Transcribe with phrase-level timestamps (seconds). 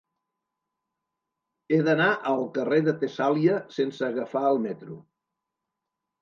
[1.75, 4.99] He d'anar al carrer de Tessàlia sense agafar el metro.